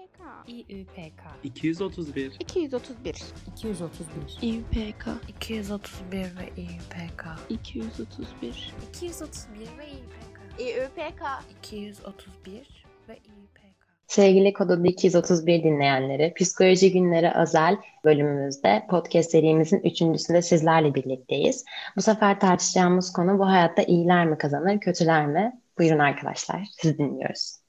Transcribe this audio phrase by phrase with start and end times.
[0.00, 0.48] İUPK.
[0.68, 3.22] İÜPK 231 231.
[3.52, 11.22] 231 İUPK 231 ve İÜPK 231 231 ve İÜPK İUPK.
[11.50, 13.60] 231 ve İÜPK
[14.06, 21.64] Sevgili Kododa 231 dinleyenleri, Psikoloji Günleri özel bölümümüzde podcast serimizin üçüncüsünde sizlerle birlikteyiz.
[21.96, 25.60] Bu sefer tartışacağımız konu bu hayatta iyiler mi kazanır, kötüler mi?
[25.78, 27.59] Buyurun arkadaşlar, sizi dinliyoruz.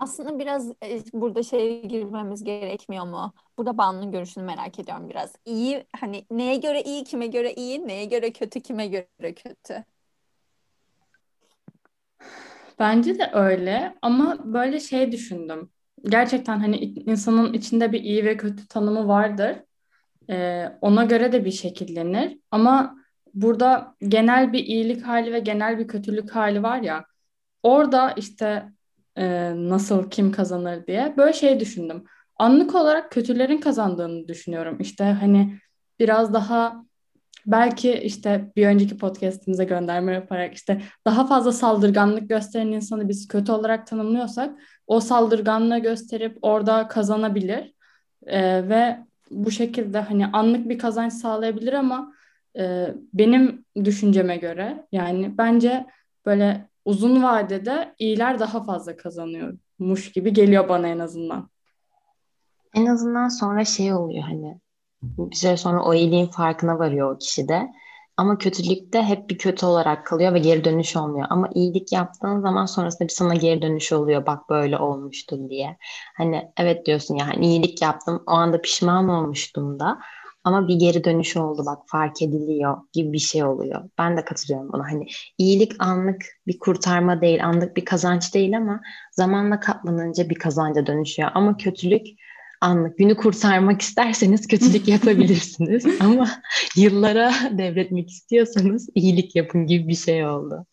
[0.00, 3.32] Aslında biraz e, burada şeye girmemiz gerekmiyor mu?
[3.58, 5.32] Burada Banu'nun görüşünü merak ediyorum biraz.
[5.44, 9.84] İyi hani neye göre iyi, kime göre iyi, neye göre kötü, kime göre kötü?
[12.78, 15.70] Bence de öyle ama böyle şey düşündüm.
[16.02, 19.56] Gerçekten hani insanın içinde bir iyi ve kötü tanımı vardır.
[20.30, 22.38] Ee, ona göre de bir şekillenir.
[22.50, 22.96] Ama
[23.34, 27.04] burada genel bir iyilik hali ve genel bir kötülük hali var ya.
[27.62, 28.72] Orada işte
[29.16, 32.04] e, nasıl kim kazanır diye böyle şey düşündüm.
[32.36, 34.76] Anlık olarak kötülerin kazandığını düşünüyorum.
[34.80, 35.58] İşte hani
[35.98, 36.84] biraz daha
[37.46, 43.52] belki işte bir önceki podcastimize gönderme yaparak işte daha fazla saldırganlık gösteren insanı biz kötü
[43.52, 47.72] olarak tanımlıyorsak o saldırganlığı gösterip orada kazanabilir
[48.26, 48.98] Ee, ve
[49.30, 52.14] bu şekilde hani anlık bir kazanç sağlayabilir ama
[52.58, 55.86] e, benim düşünceme göre yani bence
[56.26, 61.50] böyle uzun vadede iyiler daha fazla kazanıyormuş gibi geliyor bana en azından.
[62.74, 64.60] En azından sonra şey oluyor hani
[65.02, 67.68] bir süre sonra o iyiliğin farkına varıyor o kişi de.
[68.16, 71.26] Ama kötülükte hep bir kötü olarak kalıyor ve geri dönüş olmuyor.
[71.30, 74.26] Ama iyilik yaptığın zaman sonrasında bir sana geri dönüş oluyor.
[74.26, 75.76] Bak böyle olmuştu diye.
[76.16, 78.22] Hani evet diyorsun ya hani iyilik yaptım.
[78.26, 79.98] O anda pişman olmuştum da.
[80.44, 83.90] Ama bir geri dönüş oldu bak fark ediliyor gibi bir şey oluyor.
[83.98, 84.84] Ben de katılıyorum buna.
[84.92, 85.06] Hani
[85.38, 88.80] iyilik anlık bir kurtarma değil, anlık bir kazanç değil ama
[89.12, 91.30] zamanla katlanınca bir kazanca dönüşüyor.
[91.34, 92.06] Ama kötülük
[92.60, 96.28] anlık günü kurtarmak isterseniz kötülük yapabilirsiniz ama
[96.76, 100.66] yıllara devretmek istiyorsanız iyilik yapın gibi bir şey oldu.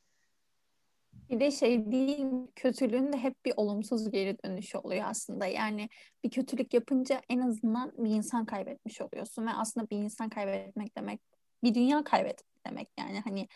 [1.30, 5.46] Bir de şey değil, kötülüğün de hep bir olumsuz geri dönüşü oluyor aslında.
[5.46, 5.90] Yani
[6.24, 11.22] bir kötülük yapınca en azından bir insan kaybetmiş oluyorsun ve aslında bir insan kaybetmek demek
[11.64, 12.90] bir dünya kaybetmek demek.
[13.00, 13.48] Yani hani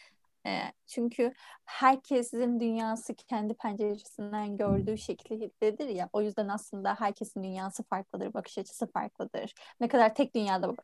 [0.45, 1.33] e, çünkü
[1.65, 6.09] herkesin dünyası kendi penceresinden gördüğü şekildedir ya.
[6.13, 9.53] O yüzden aslında herkesin dünyası farklıdır, bakış açısı farklıdır.
[9.79, 10.75] Ne kadar tek dünyada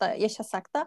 [0.00, 0.86] da yaşasak da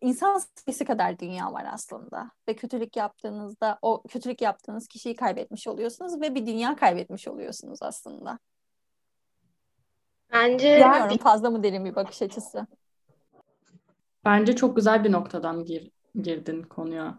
[0.00, 2.30] insan sayısı kadar dünya var aslında.
[2.48, 8.38] Ve kötülük yaptığınızda o kötülük yaptığınız kişiyi kaybetmiş oluyorsunuz ve bir dünya kaybetmiş oluyorsunuz aslında.
[10.32, 12.66] Bence Bilmiyorum fazla mı derin bir bakış açısı.
[14.24, 15.90] Bence çok güzel bir noktadan gir,
[16.20, 17.18] girdin konuya.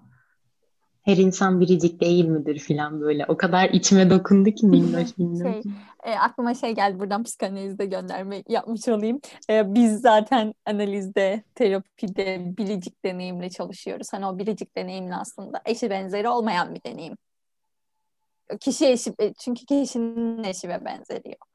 [1.04, 3.26] Her insan biricik değil midir filan böyle.
[3.28, 5.64] O kadar içime dokundu ki minnoş minnoş.
[5.64, 5.72] Şey,
[6.04, 9.20] e, aklıma şey geldi buradan psikanalizde gönderme yapmış olayım.
[9.50, 14.08] E, biz zaten analizde, terapide biricik deneyimle çalışıyoruz.
[14.14, 17.18] Hani o biricik deneyimle aslında eşi benzeri olmayan bir deneyim.
[18.60, 21.48] Kişi eşi, e, çünkü kişinin eşi ve benzeri yok.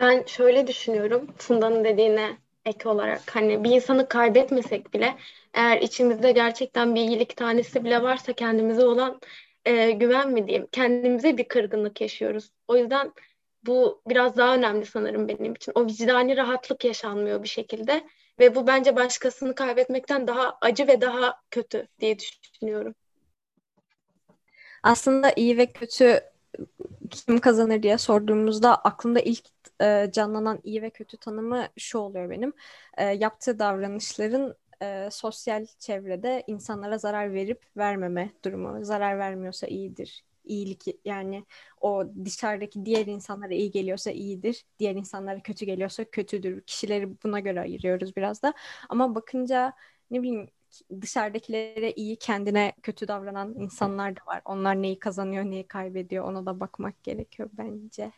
[0.00, 5.16] ben şöyle düşünüyorum Funda'nın dediğine ek olarak hani bir insanı kaybetmesek bile
[5.54, 9.20] eğer içimizde gerçekten bir iyilik tanesi bile varsa kendimize olan
[9.64, 12.50] e, güven mi diyeyim kendimize bir kırgınlık yaşıyoruz.
[12.68, 13.12] O yüzden
[13.66, 15.72] bu biraz daha önemli sanırım benim için.
[15.74, 18.04] O vicdani rahatlık yaşanmıyor bir şekilde
[18.38, 22.94] ve bu bence başkasını kaybetmekten daha acı ve daha kötü diye düşünüyorum.
[24.82, 26.20] Aslında iyi ve kötü
[27.10, 32.52] kim kazanır diye sorduğumuzda aklımda ilk e, canlanan iyi ve kötü tanımı şu oluyor benim.
[32.98, 38.84] E, yaptığı davranışların e, sosyal çevrede insanlara zarar verip vermeme durumu.
[38.84, 40.24] Zarar vermiyorsa iyidir.
[40.44, 41.44] İyilik yani
[41.80, 44.64] o dışarıdaki diğer insanlara iyi geliyorsa iyidir.
[44.78, 46.60] Diğer insanlara kötü geliyorsa kötüdür.
[46.60, 48.54] Kişileri buna göre ayırıyoruz biraz da.
[48.88, 49.72] Ama bakınca
[50.10, 50.48] ne bileyim
[51.00, 54.42] dışarıdakilere iyi kendine kötü davranan insanlar da var.
[54.44, 58.12] Onlar neyi kazanıyor, neyi kaybediyor ona da bakmak gerekiyor bence.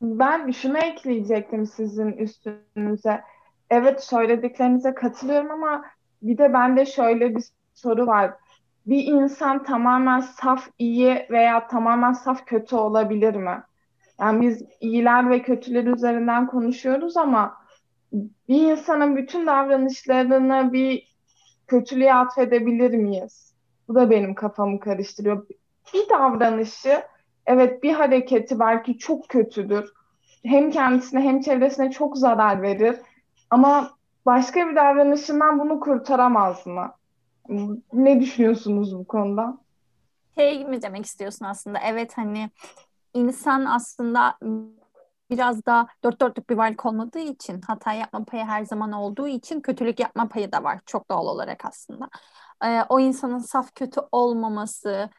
[0.00, 3.20] Ben şunu ekleyecektim sizin üstünüze.
[3.70, 5.84] Evet söylediklerinize katılıyorum ama
[6.22, 8.34] bir de bende şöyle bir soru var.
[8.86, 13.62] Bir insan tamamen saf iyi veya tamamen saf kötü olabilir mi?
[14.20, 17.56] Yani biz iyiler ve kötüler üzerinden konuşuyoruz ama
[18.48, 21.16] bir insanın bütün davranışlarını bir
[21.66, 23.54] kötülüğe atfedebilir miyiz?
[23.88, 25.46] Bu da benim kafamı karıştırıyor.
[25.94, 27.02] Bir davranışı,
[27.48, 29.92] evet bir hareketi belki çok kötüdür.
[30.44, 32.96] Hem kendisine hem çevresine çok zarar verir.
[33.50, 33.90] Ama
[34.26, 36.92] başka bir davranışından bunu kurtaramaz mı?
[37.92, 39.58] Ne düşünüyorsunuz bu konuda?
[40.38, 41.78] Şey mi demek istiyorsun aslında?
[41.78, 42.50] Evet hani
[43.14, 44.38] insan aslında
[45.30, 49.60] biraz daha dört dörtlük bir varlık olmadığı için hata yapma payı her zaman olduğu için
[49.60, 52.08] kötülük yapma payı da var çok doğal olarak aslında.
[52.64, 55.10] Ee, o insanın saf kötü olmaması,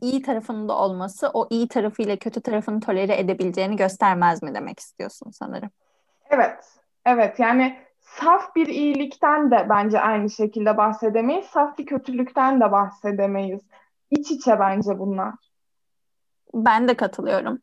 [0.00, 5.30] iyi tarafının da olması o iyi tarafıyla kötü tarafını tolere edebileceğini göstermez mi demek istiyorsun
[5.30, 5.70] sanırım.
[6.30, 6.64] Evet,
[7.06, 11.46] evet yani saf bir iyilikten de bence aynı şekilde bahsedemeyiz.
[11.46, 13.60] Saf bir kötülükten de bahsedemeyiz.
[14.10, 15.34] İç içe bence bunlar.
[16.54, 17.58] Ben de katılıyorum.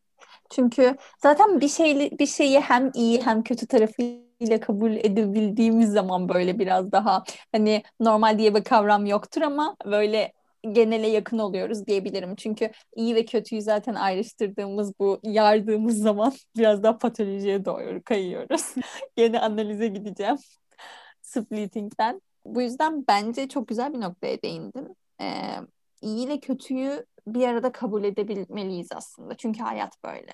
[0.50, 6.60] Çünkü zaten bir şeyli bir şeyi hem iyi hem kötü tarafıyla kabul edebildiğimiz zaman böyle
[6.60, 10.33] biraz daha hani normal diye bir kavram yoktur ama böyle
[10.72, 12.36] genele yakın oluyoruz diyebilirim.
[12.36, 18.76] Çünkü iyi ve kötüyü zaten ayrıştırdığımız bu yardığımız zaman biraz daha patolojiye doğru kayıyoruz.
[19.16, 20.38] Gene analize gideceğim.
[21.22, 22.22] Splitting'den.
[22.46, 24.96] Bu yüzden bence çok güzel bir noktaya değindin.
[25.22, 25.56] Ee,
[26.02, 29.38] iyi ile kötüyü bir arada kabul edebilmeliyiz aslında.
[29.38, 30.32] Çünkü hayat böyle.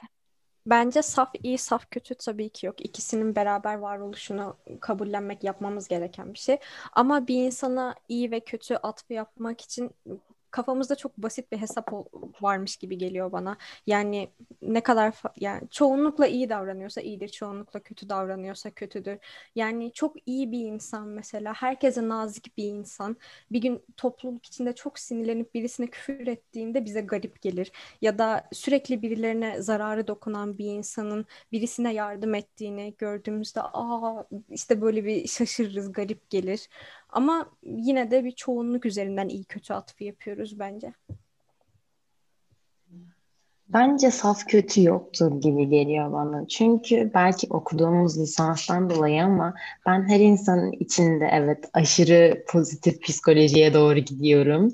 [0.66, 2.86] Bence saf iyi, saf kötü tabii ki yok.
[2.86, 6.58] İkisinin beraber varoluşunu kabullenmek, yapmamız gereken bir şey.
[6.94, 9.92] Ama bir insana iyi ve kötü atfı yapmak için
[10.56, 11.92] kafamızda çok basit bir hesap
[12.42, 13.58] varmış gibi geliyor bana.
[13.88, 14.30] Yani
[14.62, 19.18] ne kadar yani çoğunlukla iyi davranıyorsa iyidir, çoğunlukla kötü davranıyorsa kötüdür.
[19.56, 23.18] Yani çok iyi bir insan mesela, herkese nazik bir insan.
[23.52, 27.72] Bir gün topluluk içinde çok sinirlenip birisine küfür ettiğinde bize garip gelir.
[28.02, 35.06] Ya da sürekli birilerine zararı dokunan bir insanın birisine yardım ettiğini gördüğümüzde aa işte böyle
[35.06, 36.70] bir şaşırırız, garip gelir.
[37.16, 40.94] Ama yine de bir çoğunluk üzerinden iyi kötü atfı yapıyoruz bence.
[43.74, 46.48] Bence saf kötü yoktur gibi geliyor bana.
[46.48, 49.54] Çünkü belki okuduğumuz lisanstan dolayı ama
[49.86, 54.72] ben her insanın içinde evet aşırı pozitif psikolojiye doğru gidiyorum.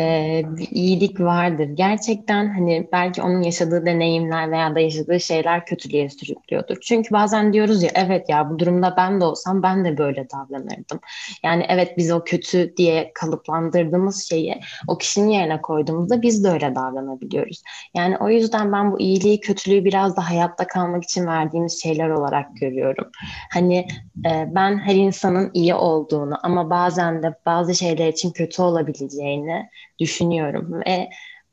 [0.00, 1.68] Ee, bir iyilik vardır.
[1.74, 6.76] Gerçekten hani belki onun yaşadığı deneyimler veya da yaşadığı şeyler kötülüğe sürüklüyordur.
[6.82, 11.00] Çünkü bazen diyoruz ya evet ya bu durumda ben de olsam ben de böyle davranırdım.
[11.44, 16.74] Yani evet biz o kötü diye kalıplandırdığımız şeyi o kişinin yerine koyduğumuzda biz de öyle
[16.74, 17.62] davranabiliyoruz.
[17.94, 22.56] Yani o yüzden ben bu iyiliği, kötülüğü biraz da hayatta kalmak için verdiğimiz şeyler olarak
[22.56, 23.10] görüyorum.
[23.52, 23.88] Hani
[24.26, 30.82] e, ben her insanın iyi olduğunu ama bazen de bazı şeyler için kötü olabileceğini düşünüyorum
[30.86, 31.08] ve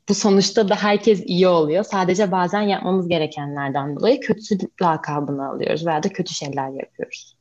[0.08, 1.84] bu sonuçta da herkes iyi oluyor.
[1.84, 7.36] Sadece bazen yapmamız gerekenlerden dolayı kötü lakabını alıyoruz veya da kötü şeyler yapıyoruz.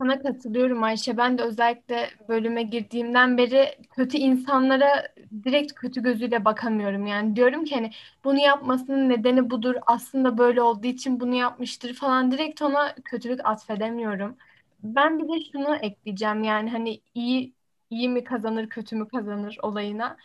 [0.00, 1.16] Sana katılıyorum Ayşe.
[1.16, 5.08] Ben de özellikle bölüme girdiğimden beri kötü insanlara
[5.44, 7.06] direkt kötü gözüyle bakamıyorum.
[7.06, 7.90] Yani diyorum ki hani
[8.24, 9.74] bunu yapmasının nedeni budur.
[9.86, 12.32] Aslında böyle olduğu için bunu yapmıştır falan.
[12.32, 14.36] Direkt ona kötülük atfedemiyorum.
[14.82, 16.44] Ben bir de şunu ekleyeceğim.
[16.44, 17.54] Yani hani iyi
[17.90, 20.16] iyi mi kazanır, kötü mü kazanır olayına.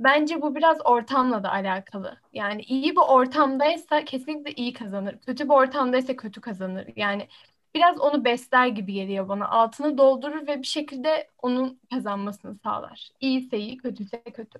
[0.00, 2.16] Bence bu biraz ortamla da alakalı.
[2.32, 5.18] Yani iyi bir ortamdaysa kesinlikle iyi kazanır.
[5.26, 6.86] Kötü bir ortamdaysa kötü kazanır.
[6.96, 7.28] Yani
[7.74, 9.48] biraz onu besler gibi geliyor bana.
[9.48, 13.10] Altını doldurur ve bir şekilde onun kazanmasını sağlar.
[13.20, 14.58] İyiyse iyi, kötüyse kötü.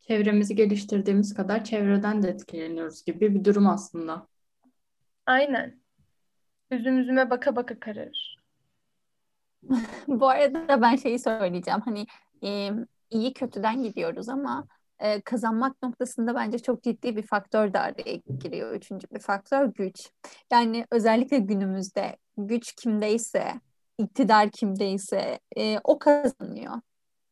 [0.00, 4.26] Çevremizi geliştirdiğimiz kadar çevreden de etkileniyoruz gibi bir durum aslında.
[5.26, 5.80] Aynen.
[6.70, 8.36] Üzüm üzüme baka baka kararır.
[10.08, 11.80] Bu arada ben şeyi söyleyeceğim.
[11.80, 12.06] Hani
[12.44, 12.70] e,
[13.10, 14.68] iyi kötüden gidiyoruz ama
[15.00, 18.74] e, kazanmak noktasında bence çok ciddi bir faktör de araya giriyor.
[18.74, 20.10] Üçüncü bir faktör güç.
[20.52, 23.60] Yani özellikle günümüzde güç kimdeyse,
[23.98, 26.80] iktidar kimdeyse e, o kazanıyor.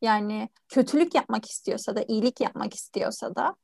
[0.03, 3.55] Yani kötülük yapmak istiyorsa da, iyilik yapmak istiyorsa da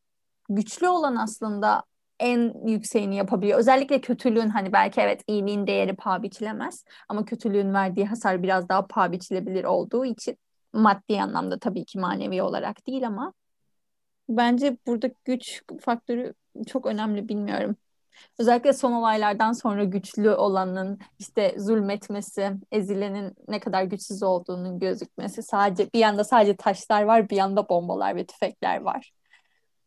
[0.49, 1.83] güçlü olan aslında
[2.21, 3.59] en yükseğini yapabiliyor.
[3.59, 8.87] Özellikle kötülüğün hani belki evet iyiliğin değeri paha biçilemez ama kötülüğün verdiği hasar biraz daha
[8.87, 10.39] paha biçilebilir olduğu için
[10.73, 13.33] maddi anlamda tabii ki manevi olarak değil ama
[14.29, 16.35] Bence burada güç faktörü
[16.67, 17.77] çok önemli bilmiyorum.
[18.39, 25.43] Özellikle son olaylardan sonra güçlü olanın işte zulmetmesi, ezilenin ne kadar güçsüz olduğunun gözükmesi.
[25.43, 29.13] Sadece bir yanda sadece taşlar var, bir yanda bombalar ve tüfekler var.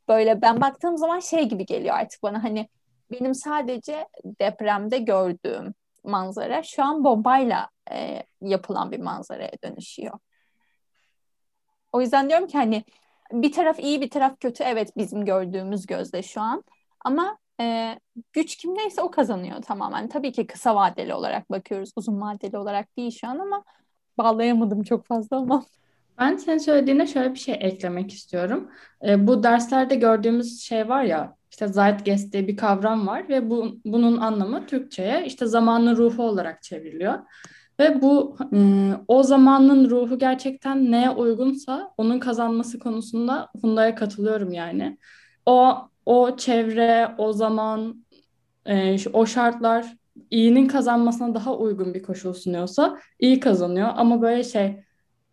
[0.08, 2.70] Böyle ben baktığım zaman şey gibi geliyor artık bana hani
[3.12, 4.08] benim sadece
[4.41, 10.20] depremde gördüğüm manzara şu an bombayla e, yapılan bir manzaraya dönüşüyor.
[11.91, 12.84] O yüzden diyorum ki hani
[13.31, 16.63] bir taraf iyi bir taraf kötü evet bizim gördüğümüz gözle şu an
[17.05, 17.96] ama e,
[18.34, 20.10] güç kimdeyse o kazanıyor tamamen.
[20.10, 23.63] Tabii ki kısa vadeli olarak bakıyoruz uzun vadeli olarak değil şu an ama
[24.17, 25.65] bağlayamadım çok fazla ama.
[26.19, 28.72] Ben senin söylediğine şöyle bir şey eklemek istiyorum.
[29.07, 33.79] E, bu derslerde gördüğümüz şey var ya işte Zeitgeist diye bir kavram var ve bu,
[33.86, 37.19] bunun anlamı Türkçe'ye işte zamanın ruhu olarak çevriliyor.
[37.79, 38.60] Ve bu e,
[39.07, 44.98] o zamanın ruhu gerçekten neye uygunsa onun kazanması konusunda Funda'ya katılıyorum yani.
[45.46, 48.05] O o çevre, o zaman
[48.65, 49.98] e, o şartlar
[50.31, 53.89] iyinin kazanmasına daha uygun bir koşul sunuyorsa iyi kazanıyor.
[53.96, 54.84] Ama böyle şey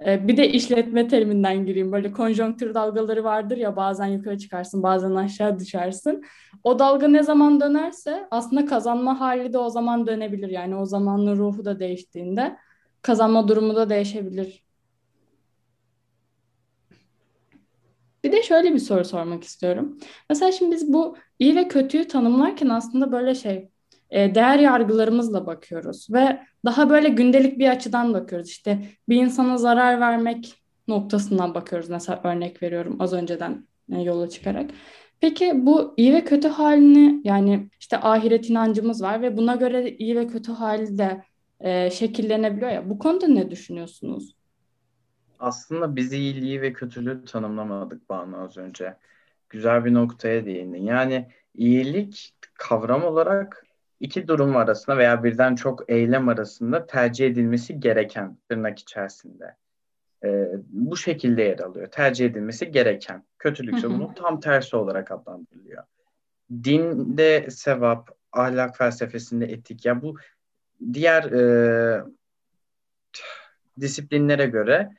[0.01, 1.93] bir de işletme teriminden gireyim.
[1.93, 6.25] Böyle konjonktür dalgaları vardır ya bazen yukarı çıkarsın bazen aşağı düşersin.
[6.65, 10.49] O dalga ne zaman dönerse aslında kazanma hali de o zaman dönebilir.
[10.49, 12.57] Yani o zamanın ruhu da değiştiğinde
[13.03, 14.65] kazanma durumu da değişebilir.
[18.25, 19.99] Bir de şöyle bir soru sormak istiyorum.
[20.31, 23.71] Mesela şimdi biz bu iyi ve kötüyü tanımlarken aslında böyle şey
[24.11, 28.49] e, değer yargılarımızla bakıyoruz ve daha böyle gündelik bir açıdan bakıyoruz.
[28.49, 30.55] İşte bir insana zarar vermek
[30.89, 31.89] noktasından bakıyoruz.
[31.89, 34.71] Mesela örnek veriyorum az önceden e, yola çıkarak.
[35.21, 40.17] Peki bu iyi ve kötü halini yani işte ahiret inancımız var ve buna göre iyi
[40.17, 41.25] ve kötü hali de
[41.61, 42.91] e, şekillenebiliyor ya.
[42.91, 44.37] Bu konuda ne düşünüyorsunuz?
[45.39, 48.97] Aslında biz iyiliği ve kötülüğü tanımlamadık Banu az önce.
[49.51, 50.83] Güzel bir noktaya değindin.
[50.83, 53.63] Yani iyilik kavram olarak
[54.05, 59.57] iki durum arasında veya birden çok eylem arasında tercih edilmesi gereken tırnak içerisinde.
[60.25, 61.87] Ee, bu şekilde yer alıyor.
[61.87, 63.25] Tercih edilmesi gereken.
[63.39, 65.83] Kötülükse bunun tam tersi olarak adlandırılıyor.
[66.51, 69.87] Dinde sevap, ahlak felsefesinde etik.
[69.87, 70.17] Ya bu
[70.93, 72.05] diğer e,
[73.81, 74.91] disiplinlere göre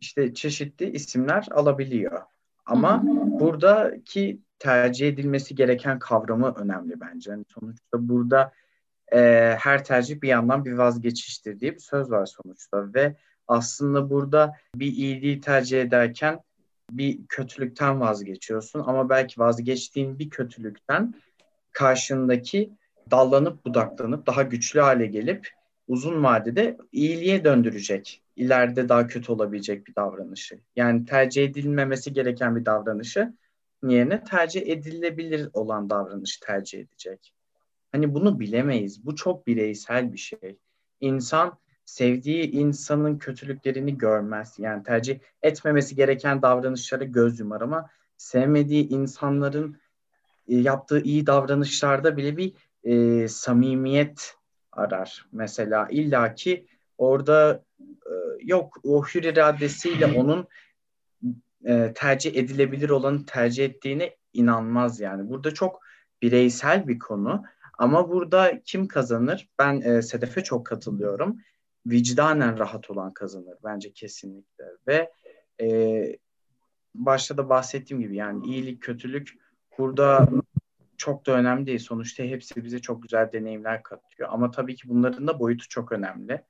[0.00, 2.22] işte çeşitli isimler alabiliyor.
[2.66, 3.02] Ama
[3.40, 7.30] buradaki tercih edilmesi gereken kavramı önemli bence.
[7.30, 8.52] Yani sonuçta burada
[9.12, 13.16] e, her tercih bir yandan bir vazgeçiştir diye bir söz var sonuçta ve
[13.48, 16.40] aslında burada bir iyiliği tercih ederken
[16.90, 21.14] bir kötülükten vazgeçiyorsun ama belki vazgeçtiğin bir kötülükten
[21.72, 22.70] karşındaki
[23.10, 25.48] dallanıp budaklanıp daha güçlü hale gelip
[25.88, 30.58] uzun vadede iyiliğe döndürecek, ileride daha kötü olabilecek bir davranışı.
[30.76, 33.32] Yani tercih edilmemesi gereken bir davranışı
[33.82, 37.34] yerine tercih edilebilir olan davranışı tercih edecek.
[37.92, 39.06] Hani bunu bilemeyiz.
[39.06, 40.58] Bu çok bireysel bir şey.
[41.00, 44.54] İnsan sevdiği insanın kötülüklerini görmez.
[44.58, 49.76] Yani tercih etmemesi gereken davranışlara göz yumar ama sevmediği insanların
[50.48, 52.52] e, yaptığı iyi davranışlarda bile bir
[52.84, 54.34] e, samimiyet
[54.72, 55.26] arar.
[55.32, 56.66] Mesela illaki
[56.98, 60.48] orada e, yok o hür iradesiyle onun
[61.64, 65.28] e, tercih edilebilir olanı tercih ettiğine inanmaz yani.
[65.28, 65.80] Burada çok
[66.22, 67.42] bireysel bir konu
[67.78, 69.48] ama burada kim kazanır?
[69.58, 71.38] Ben e, Sedef'e çok katılıyorum.
[71.86, 75.12] Vicdanen rahat olan kazanır bence kesinlikle ve
[75.60, 75.68] e,
[76.94, 79.34] başta da bahsettiğim gibi yani iyilik kötülük
[79.78, 80.28] burada
[80.96, 81.78] çok da önemli değil.
[81.78, 84.28] Sonuçta hepsi bize çok güzel deneyimler katıyor.
[84.32, 86.44] Ama tabii ki bunların da boyutu çok önemli.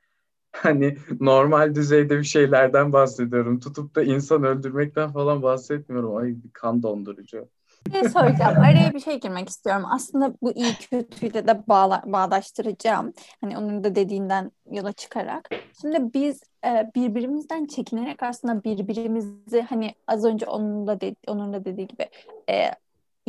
[0.62, 3.60] Hani normal düzeyde bir şeylerden bahsediyorum.
[3.60, 6.16] Tutup da insan öldürmekten falan bahsetmiyorum.
[6.16, 7.48] Ay kan dondurucu.
[7.86, 8.52] Bir şey söyleyeceğim.
[8.58, 9.84] Araya bir şey girmek istiyorum.
[9.90, 13.12] Aslında bu iyi kötüyle de bağla, bağdaştıracağım.
[13.40, 15.48] Hani onun da dediğinden yola çıkarak.
[15.80, 21.64] Şimdi biz e, birbirimizden çekinerek aslında birbirimizi hani az önce onun da dedi, onun da
[21.64, 22.08] dediği gibi
[22.50, 22.70] e,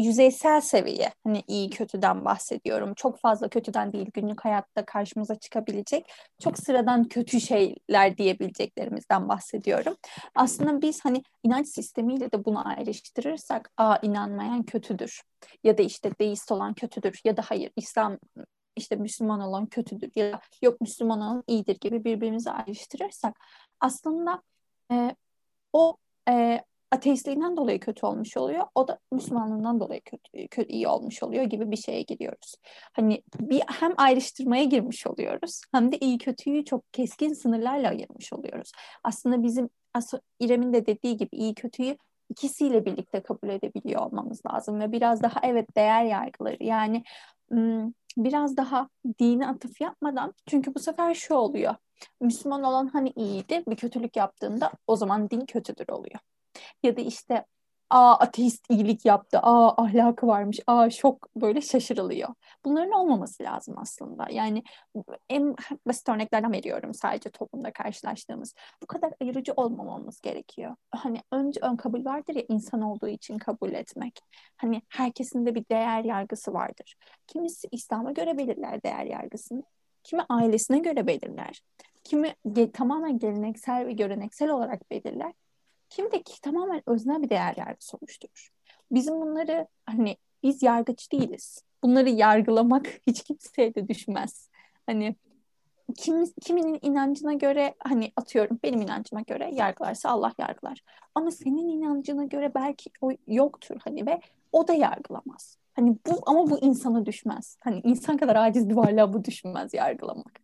[0.01, 2.93] yüzeysel seviye hani iyi kötüden bahsediyorum.
[2.93, 6.11] Çok fazla kötüden değil günlük hayatta karşımıza çıkabilecek
[6.43, 9.95] çok sıradan kötü şeyler diyebileceklerimizden bahsediyorum.
[10.35, 15.21] Aslında biz hani inanç sistemiyle de bunu ayrıştırırsak a inanmayan kötüdür
[15.63, 18.17] ya da işte deist olan kötüdür ya da hayır İslam
[18.75, 23.39] işte Müslüman olan kötüdür ya da yok Müslüman olan iyidir gibi birbirimizi ayrıştırırsak
[23.79, 24.41] aslında
[24.91, 25.15] e,
[25.73, 25.97] o
[26.29, 28.65] e, ateistliğinden dolayı kötü olmuş oluyor.
[28.75, 32.55] O da Müslümanlığından dolayı kötü, kötü iyi olmuş oluyor gibi bir şeye giriyoruz.
[32.93, 38.71] Hani bir hem ayrıştırmaya girmiş oluyoruz hem de iyi kötüyü çok keskin sınırlarla ayırmış oluyoruz.
[39.03, 39.69] Aslında bizim
[40.39, 41.97] İrem'in de dediği gibi iyi kötüyü
[42.29, 47.03] ikisiyle birlikte kabul edebiliyor olmamız lazım ve biraz daha evet değer yargıları yani
[48.17, 51.75] biraz daha dini atıf yapmadan çünkü bu sefer şu oluyor.
[52.21, 56.19] Müslüman olan hani iyiydi bir kötülük yaptığında o zaman din kötüdür oluyor.
[56.83, 57.45] Ya da işte
[57.89, 62.29] aa ateist iyilik yaptı, aa ahlakı varmış, aa şok böyle şaşırılıyor.
[62.65, 64.27] Bunların olmaması lazım aslında.
[64.31, 64.63] Yani
[65.29, 65.55] en
[65.87, 68.53] basit örneklerden veriyorum sadece toplumda karşılaştığımız.
[68.83, 70.75] Bu kadar ayırıcı olmamamız gerekiyor.
[70.91, 74.19] Hani önce ön kabul vardır ya insan olduğu için kabul etmek.
[74.57, 76.95] Hani herkesin de bir değer yargısı vardır.
[77.27, 79.63] Kimisi İslam'a göre belirler değer yargısını.
[80.03, 81.61] Kimi ailesine göre belirler.
[82.03, 85.33] Kimi ge- tamamen geleneksel ve göreneksel olarak belirler
[85.89, 88.49] kimdeki tamamen öznel bir değer yargısı oluşturur.
[88.91, 91.63] Bizim bunları hani biz yargıç değiliz.
[91.83, 94.49] Bunları yargılamak hiç kimseye de düşmez.
[94.85, 95.15] Hani
[95.97, 100.83] kim, kiminin inancına göre hani atıyorum benim inancıma göre yargılarsa Allah yargılar.
[101.15, 105.57] Ama senin inancına göre belki o yoktur hani ve o da yargılamaz.
[105.73, 107.57] Hani bu ama bu insana düşmez.
[107.59, 110.39] Hani insan kadar aciz bir varlığa bu düşmez yargılamak.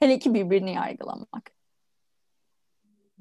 [0.00, 1.59] Hele ki birbirini yargılamak.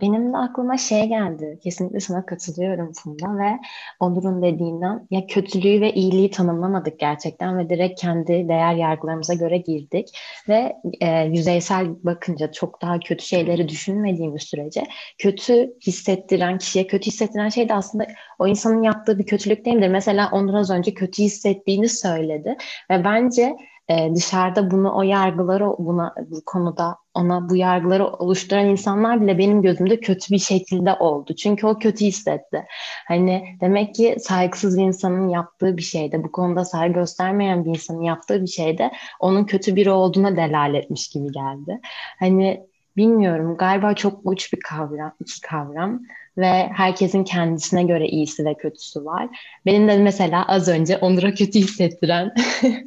[0.01, 1.59] Benim de aklıma şey geldi.
[1.63, 3.59] Kesinlikle sana katılıyorum Funda ve
[3.99, 10.19] Onur'un dediğinden ya kötülüğü ve iyiliği tanımlamadık gerçekten ve direkt kendi değer yargılarımıza göre girdik
[10.49, 14.83] ve e, yüzeysel bakınca çok daha kötü şeyleri düşünmediğimiz sürece
[15.17, 18.07] kötü hissettiren kişiye kötü hissettiren şey de aslında
[18.39, 19.89] o insanın yaptığı bir kötülük değildir.
[19.89, 22.57] Mesela Onur az önce kötü hissettiğini söyledi
[22.91, 23.55] ve bence
[23.89, 29.61] e, dışarıda bunu o yargıları buna bu konuda ona bu yargıları oluşturan insanlar bile benim
[29.61, 31.35] gözümde kötü bir şekilde oldu.
[31.35, 32.65] Çünkü o kötü hissetti.
[33.07, 38.01] Hani demek ki saygısız bir insanın yaptığı bir şeyde, bu konuda saygı göstermeyen bir insanın
[38.01, 41.79] yaptığı bir şeyde onun kötü biri olduğuna delalet etmiş gibi geldi.
[42.19, 42.67] Hani
[42.97, 46.01] bilmiyorum galiba çok uç bir kavram, iki kavram
[46.37, 49.29] ve herkesin kendisine göre iyisi ve kötüsü var.
[49.65, 52.33] Benim de mesela az önce Onur'a kötü hissettiren,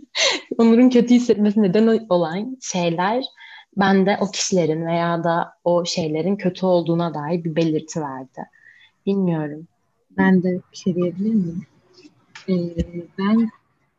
[0.58, 3.24] Onur'un kötü hissetmesi neden olan şeyler
[3.76, 8.40] bende o kişilerin veya da o şeylerin kötü olduğuna dair bir belirti verdi.
[9.06, 9.66] Bilmiyorum.
[10.10, 11.66] Ben de bir şey diyebilir miyim?
[12.48, 12.54] Ee,
[13.18, 13.50] ben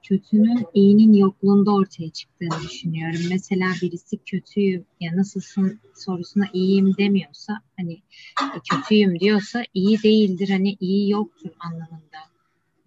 [0.03, 3.19] kötünün iyinin yokluğunda ortaya çıktığını düşünüyorum.
[3.29, 7.93] Mesela birisi kötüyüm ya nasılsın sorusuna iyiyim demiyorsa hani
[8.41, 12.19] e, kötüyüm diyorsa iyi değildir hani iyi yoktur anlamında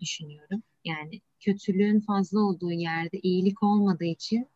[0.01, 0.63] düşünüyorum.
[0.85, 4.47] Yani kötülüğün fazla olduğu yerde iyilik olmadığı için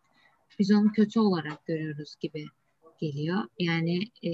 [0.58, 2.44] biz onu kötü olarak görüyoruz gibi
[3.00, 3.44] geliyor.
[3.58, 4.30] Yani e,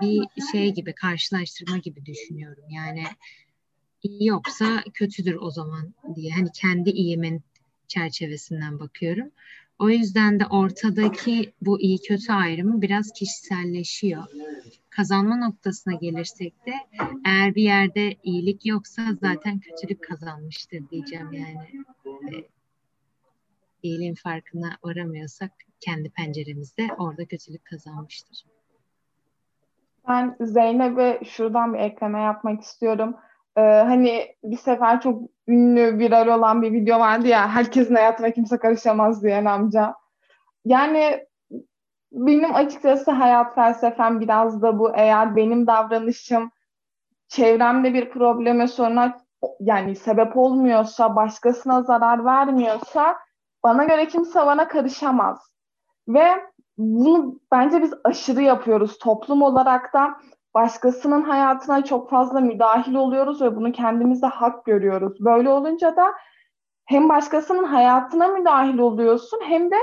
[0.00, 2.64] bir şey gibi karşılaştırma gibi düşünüyorum.
[2.70, 3.04] Yani
[4.02, 6.32] iyi yoksa kötüdür o zaman diye.
[6.32, 7.42] Hani kendi iyimin
[7.88, 9.30] çerçevesinden bakıyorum.
[9.78, 14.24] O yüzden de ortadaki bu iyi kötü ayrımı biraz kişiselleşiyor.
[14.90, 16.72] Kazanma noktasına gelirsek de
[17.26, 21.84] eğer bir yerde iyilik yoksa zaten kötülük kazanmıştır diyeceğim yani.
[23.84, 28.44] E, farkına varamıyorsak kendi penceremizde orada kötülük kazanmıştır.
[30.08, 33.16] Ben Zeynep'e şuradan bir ekleme yapmak istiyorum.
[33.56, 38.58] Ee, hani bir sefer çok ünlü, viral olan bir video vardı ya, herkesin hayatına kimse
[38.58, 39.94] karışamaz diyen amca.
[40.64, 41.26] Yani
[42.12, 44.92] benim açıkçası hayat felsefem biraz da bu.
[44.96, 46.50] Eğer benim davranışım
[47.28, 49.18] çevremde bir probleme, soruna
[49.60, 53.16] yani sebep olmuyorsa, başkasına zarar vermiyorsa
[53.64, 55.50] bana göre kimse bana karışamaz.
[56.08, 56.26] Ve
[56.78, 60.16] bunu bence biz aşırı yapıyoruz toplum olarak da
[60.54, 65.16] başkasının hayatına çok fazla müdahil oluyoruz ve bunu kendimize hak görüyoruz.
[65.20, 66.12] Böyle olunca da
[66.84, 69.76] hem başkasının hayatına müdahil oluyorsun hem de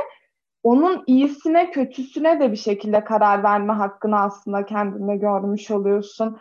[0.64, 6.38] onun iyisine kötüsüne de bir şekilde karar verme hakkını aslında kendinde görmüş oluyorsun.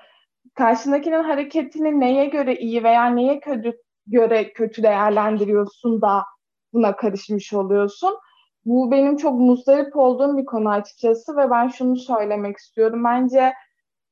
[0.54, 3.72] Karşındakinin hareketini neye göre iyi veya neye kötü
[4.06, 6.24] göre kötü değerlendiriyorsun da
[6.72, 8.14] buna karışmış oluyorsun.
[8.64, 13.04] Bu benim çok muzdarip olduğum bir konu açıkçası ve ben şunu söylemek istiyorum.
[13.04, 13.52] Bence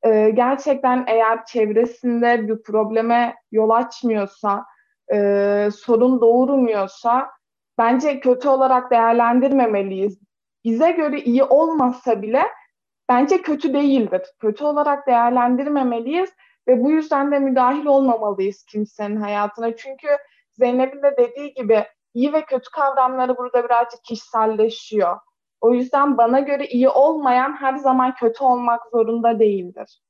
[0.04, 4.64] e, gerçekten eğer çevresinde bir probleme yol açmıyorsa,
[5.12, 7.30] e, sorun doğurmuyorsa
[7.78, 10.18] bence kötü olarak değerlendirmemeliyiz.
[10.64, 12.42] Bize göre iyi olmasa bile
[13.08, 14.22] bence kötü değildir.
[14.40, 16.30] Kötü olarak değerlendirmemeliyiz
[16.68, 19.76] ve bu yüzden de müdahil olmamalıyız kimsenin hayatına.
[19.76, 20.08] Çünkü
[20.50, 25.18] Zeynep'in de dediği gibi iyi ve kötü kavramları burada birazcık kişiselleşiyor.
[25.64, 30.00] O yüzden bana göre iyi olmayan her zaman kötü olmak zorunda değildir.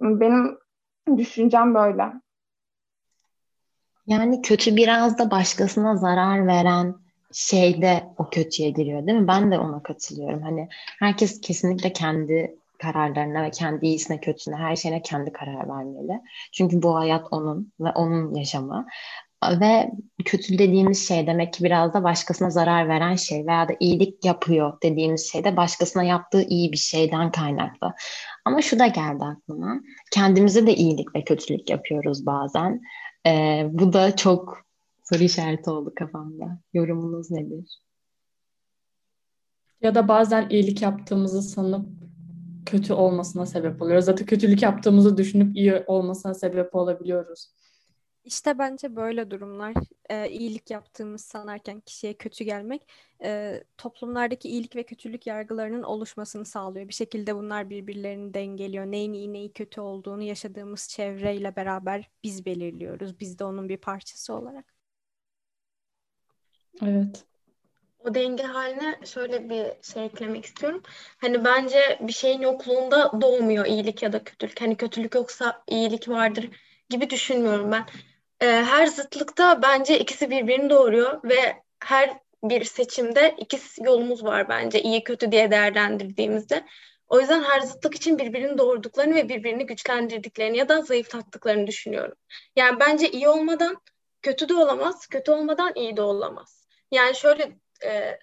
[0.00, 0.58] Benim
[1.16, 2.12] düşüncem böyle.
[4.06, 6.94] Yani kötü biraz da başkasına zarar veren
[7.32, 9.28] şeyde o kötüye giriyor değil mi?
[9.28, 10.42] Ben de ona katılıyorum.
[10.42, 16.20] Hani herkes kesinlikle kendi kararlarına ve kendi iyisine kötüsüne her şeyine kendi karar vermeli.
[16.52, 18.86] Çünkü bu hayat onun ve onun yaşamı.
[19.44, 19.90] Ve
[20.24, 24.72] kötü dediğimiz şey demek ki biraz da başkasına zarar veren şey veya da iyilik yapıyor
[24.82, 27.94] dediğimiz şey de başkasına yaptığı iyi bir şeyden kaynaklı.
[28.44, 29.80] Ama şu da geldi aklıma.
[30.12, 32.80] Kendimize de iyilik ve kötülük yapıyoruz bazen.
[33.26, 34.58] Ee, bu da çok
[35.04, 36.58] soru işareti oldu kafamda.
[36.72, 37.78] Yorumunuz nedir?
[39.80, 41.86] Ya da bazen iyilik yaptığımızı sanıp
[42.66, 44.04] kötü olmasına sebep oluyoruz.
[44.04, 47.48] Zaten kötülük yaptığımızı düşünüp iyi olmasına sebep olabiliyoruz.
[48.28, 49.74] İşte bence böyle durumlar
[50.10, 52.82] e, iyilik yaptığımız sanarken kişiye kötü gelmek
[53.22, 56.88] e, toplumlardaki iyilik ve kötülük yargılarının oluşmasını sağlıyor.
[56.88, 58.86] Bir şekilde bunlar birbirlerini dengeliyor.
[58.86, 63.20] Neyin iyi neyi kötü olduğunu yaşadığımız çevreyle beraber biz belirliyoruz.
[63.20, 64.74] Biz de onun bir parçası olarak.
[66.82, 67.24] Evet.
[67.98, 70.82] O denge haline şöyle bir şey eklemek istiyorum.
[71.18, 74.60] Hani bence bir şeyin yokluğunda doğmuyor iyilik ya da kötülük.
[74.60, 76.50] Hani kötülük yoksa iyilik vardır
[76.90, 77.86] gibi düşünmüyorum ben
[78.40, 84.82] e, her zıtlıkta bence ikisi birbirini doğuruyor ve her bir seçimde iki yolumuz var bence
[84.82, 86.64] iyi kötü diye değerlendirdiğimizde.
[87.08, 92.14] O yüzden her zıtlık için birbirini doğurduklarını ve birbirini güçlendirdiklerini ya da zayıflattıklarını düşünüyorum.
[92.56, 93.76] Yani bence iyi olmadan
[94.22, 96.66] kötü de olamaz, kötü olmadan iyi de olamaz.
[96.90, 98.18] Yani şöyle e,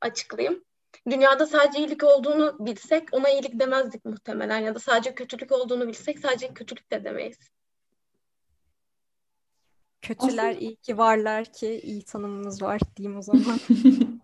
[0.00, 0.64] açıklayayım.
[1.10, 6.18] Dünyada sadece iyilik olduğunu bilsek ona iyilik demezdik muhtemelen ya da sadece kötülük olduğunu bilsek
[6.18, 7.38] sadece kötülük de demeyiz.
[10.02, 13.58] Kötüler Aslında- iyi ki varlar ki iyi tanımımız var diyeyim o zaman.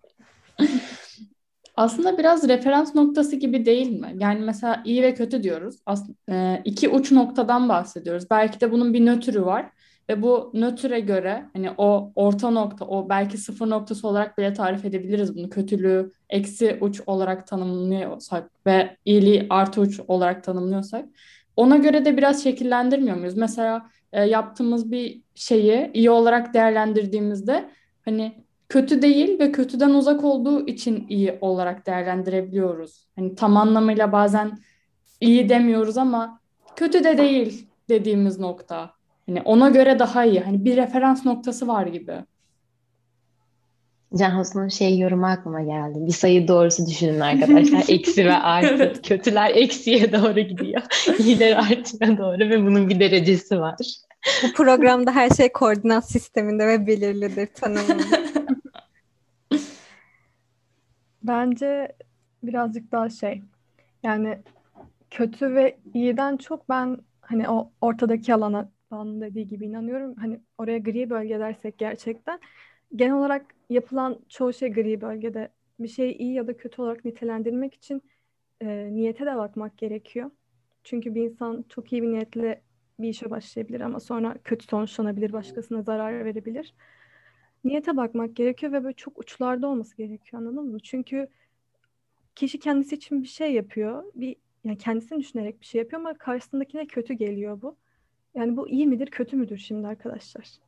[1.75, 4.15] Aslında biraz referans noktası gibi değil mi?
[4.19, 5.75] Yani mesela iyi ve kötü diyoruz.
[5.85, 8.29] As e, iki uç noktadan bahsediyoruz.
[8.31, 9.69] Belki de bunun bir nötrü var
[10.09, 14.85] ve bu nötre göre hani o orta nokta, o belki sıfır noktası olarak bile tarif
[14.85, 15.49] edebiliriz bunu.
[15.49, 21.05] Kötülüğü eksi uç olarak tanımlıyorsak ve iyiliği artı uç olarak tanımlıyorsak
[21.55, 23.37] ona göre de biraz şekillendirmiyor muyuz?
[23.37, 27.69] Mesela e, yaptığımız bir şeyi iyi olarak değerlendirdiğimizde
[28.05, 33.07] hani kötü değil ve kötüden uzak olduğu için iyi olarak değerlendirebiliyoruz.
[33.15, 34.59] Hani tam anlamıyla bazen
[35.21, 36.39] iyi demiyoruz ama
[36.75, 38.91] kötü de değil dediğimiz nokta.
[39.25, 40.39] Hani ona göre daha iyi.
[40.39, 42.15] Hani bir referans noktası var gibi.
[44.15, 45.99] Cansu'nun şey yorumu aklıma geldi.
[46.07, 47.83] Bir sayı doğrusu düşünün arkadaşlar.
[47.89, 48.73] Eksi ve artı.
[48.73, 49.07] Evet.
[49.07, 50.81] Kötüler eksiye doğru gidiyor.
[51.19, 53.75] İyiler artıya doğru ve bunun bir derecesi var.
[54.43, 58.03] Bu programda her şey koordinat sisteminde ve belirlidir tanımlı.
[61.23, 61.95] Bence
[62.43, 63.41] birazcık daha şey
[64.03, 64.37] yani
[65.11, 70.15] kötü ve iyiden çok ben hani o ortadaki alana Banu'nun dediği gibi inanıyorum.
[70.15, 72.39] Hani oraya gri bölge dersek gerçekten
[72.95, 75.51] genel olarak yapılan çoğu şey gri bölgede.
[75.79, 78.03] Bir şeyi iyi ya da kötü olarak nitelendirmek için
[78.61, 80.31] e, niyete de bakmak gerekiyor.
[80.83, 82.61] Çünkü bir insan çok iyi bir niyetle
[82.99, 86.73] bir işe başlayabilir ama sonra kötü sonuçlanabilir, başkasına zarar verebilir.
[87.63, 90.79] Niyete bakmak gerekiyor ve böyle çok uçlarda olması gerekiyor anladın mı?
[90.79, 91.27] Çünkü
[92.35, 94.03] kişi kendisi için bir şey yapıyor.
[94.15, 97.77] Bir yani kendisini düşünerek bir şey yapıyor ama karşısındakine kötü geliyor bu.
[98.35, 100.66] Yani bu iyi midir, kötü müdür şimdi arkadaşlar?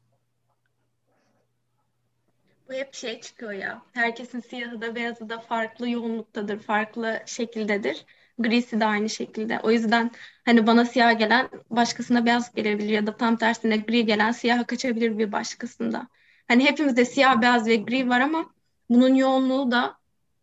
[2.70, 3.82] Bu hep şey çıkıyor ya.
[3.94, 8.06] Herkesin siyahı da beyazı da farklı yoğunluktadır, farklı şekildedir.
[8.40, 9.60] Grisi de aynı şekilde.
[9.64, 10.12] O yüzden
[10.46, 15.18] hani bana siyah gelen başkasına beyaz gelebilir ya da tam tersine gri gelen siyaha kaçabilir
[15.18, 16.08] bir başkasında.
[16.48, 18.54] Hani hepimizde siyah, beyaz ve gri var ama
[18.90, 19.98] bunun yoğunluğu da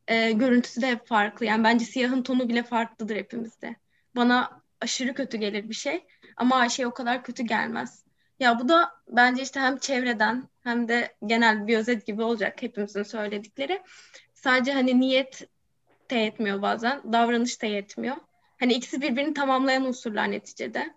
[0.08, 1.46] e, görüntüsü de hep farklı.
[1.46, 3.76] Yani bence siyahın tonu bile farklıdır hepimizde.
[4.16, 8.04] Bana aşırı kötü gelir bir şey ama Ayşe'ye o kadar kötü gelmez.
[8.40, 13.02] Ya bu da bence işte hem çevreden hem de genel bir özet gibi olacak hepimizin
[13.02, 13.82] söyledikleri.
[14.34, 15.48] Sadece hani niyet
[16.10, 18.16] de yetmiyor bazen, davranış da yetmiyor.
[18.60, 20.94] Hani ikisi birbirini tamamlayan unsurlar neticede.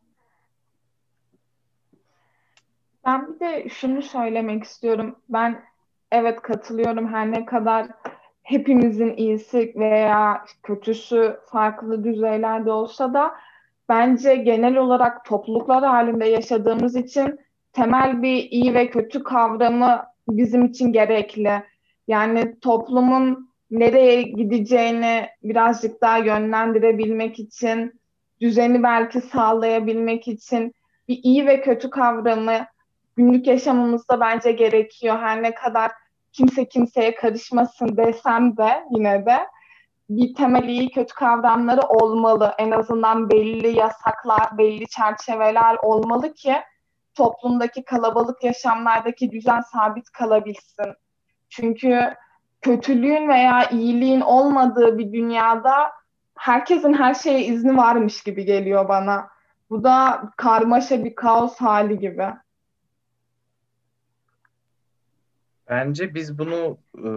[3.06, 5.16] Ben bir de şunu söylemek istiyorum.
[5.30, 5.64] Ben
[6.12, 7.88] evet katılıyorum her ne kadar
[8.44, 13.36] hepimizin iyisi veya kötüsü farklı düzeylerde olsa da
[13.90, 17.40] bence genel olarak topluluklar halinde yaşadığımız için
[17.74, 21.64] temel bir iyi ve kötü kavramı bizim için gerekli.
[22.08, 28.00] Yani toplumun nereye gideceğini birazcık daha yönlendirebilmek için,
[28.42, 30.74] düzeni belki sağlayabilmek için
[31.08, 32.66] bir iyi ve kötü kavramı
[33.16, 35.20] günlük yaşamımızda bence gerekiyor.
[35.20, 35.92] Her ne kadar
[36.32, 39.38] kimse kimseye karışmasın desem de yine de
[40.10, 42.54] bir temel iyi kötü kavramları olmalı.
[42.58, 46.56] En azından belli yasaklar, belli çerçeveler olmalı ki
[47.20, 50.94] toplumdaki kalabalık yaşamlardaki düzen sabit kalabilsin.
[51.50, 52.14] Çünkü
[52.62, 55.92] kötülüğün veya iyiliğin olmadığı bir dünyada
[56.36, 59.30] herkesin her şeye izni varmış gibi geliyor bana.
[59.70, 62.28] Bu da karmaşa bir kaos hali gibi.
[65.70, 67.10] Bence biz bunu e,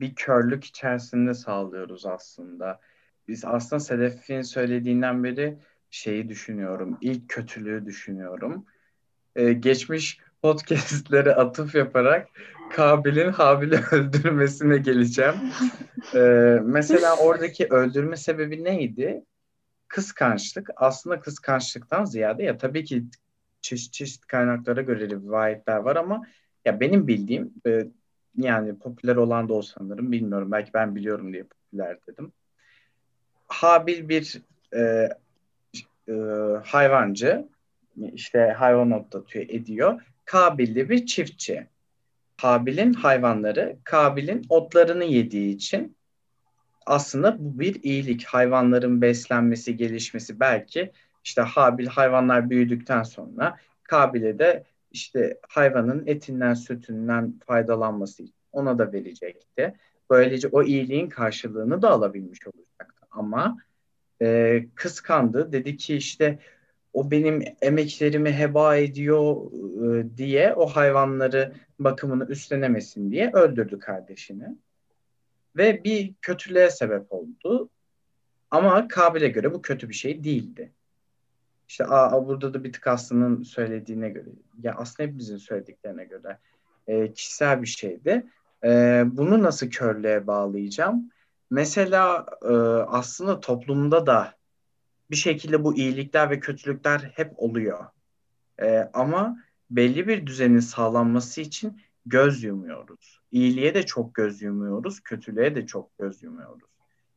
[0.00, 2.80] bir körlük içerisinde sağlıyoruz aslında.
[3.28, 5.58] Biz aslında Sedef'in söylediğinden beri
[5.90, 6.98] şeyi düşünüyorum.
[7.00, 8.66] İlk kötülüğü düşünüyorum.
[9.38, 12.28] E, geçmiş podcastlere atıf yaparak
[12.70, 15.34] Kabil'in Habil'i öldürmesine geleceğim.
[16.14, 16.18] E,
[16.64, 19.24] mesela oradaki öldürme sebebi neydi?
[19.88, 20.70] Kıskançlık.
[20.76, 23.04] Aslında kıskançlıktan ziyade ya tabii ki
[23.60, 26.26] çeşit çeşit kaynaklara göre rivayetler var ama
[26.64, 27.86] ya benim bildiğim e,
[28.36, 30.52] yani popüler olan da o sanırım bilmiyorum.
[30.52, 32.32] Belki ben biliyorum diye popüler dedim.
[33.46, 34.42] Habil bir
[34.74, 35.08] e,
[36.08, 36.12] e,
[36.64, 37.48] hayvancı
[38.14, 40.00] işte hayvan otlatıyor ediyor.
[40.24, 41.66] Kabil de bir çiftçi.
[42.36, 45.96] Habil'in hayvanları Kabil'in otlarını yediği için
[46.86, 48.24] aslında bu bir iyilik.
[48.24, 50.92] Hayvanların beslenmesi, gelişmesi belki
[51.24, 59.74] işte Habil hayvanlar büyüdükten sonra Kabil'e de işte hayvanın etinden, sütünden faydalanması ona da verecekti.
[60.10, 63.06] Böylece o iyiliğin karşılığını da alabilmiş olacaktı.
[63.10, 63.58] Ama
[64.22, 65.52] e, kıskandı.
[65.52, 66.38] Dedi ki işte
[66.98, 69.36] o benim emeklerimi heba ediyor
[69.84, 74.56] e, diye o hayvanları bakımını üstlenemesin diye öldürdü kardeşini.
[75.56, 77.70] Ve bir kötülüğe sebep oldu.
[78.50, 80.72] Ama Kabil'e göre bu kötü bir şey değildi.
[81.68, 84.28] İşte a, burada da bir tık Aslı'nın söylediğine göre,
[84.62, 86.38] ya aslında hepimizin söylediklerine göre
[86.86, 88.26] e, kişisel bir şeydi.
[88.64, 91.10] E, bunu nasıl körlüğe bağlayacağım?
[91.50, 92.52] Mesela e,
[92.88, 94.37] aslında toplumda da
[95.10, 97.86] bir şekilde bu iyilikler ve kötülükler hep oluyor.
[98.62, 103.20] E, ama belli bir düzenin sağlanması için göz yumuyoruz.
[103.32, 106.68] İyiliğe de çok göz yumuyoruz, kötülüğe de çok göz yumuyoruz.